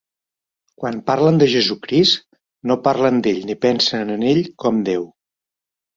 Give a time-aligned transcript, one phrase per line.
[0.83, 2.25] Quan parlen de Jesucrist,
[2.71, 5.05] no parlen d'ell ni pensen en ell com Déu.